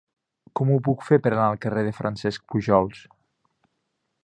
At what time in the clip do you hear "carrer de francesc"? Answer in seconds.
1.65-2.49